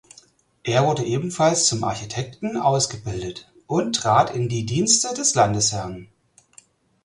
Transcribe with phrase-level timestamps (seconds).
[0.63, 6.07] Er wurde ebenfalls zum Architekten ausgebildet und trat in die Dienste des Landesherrn.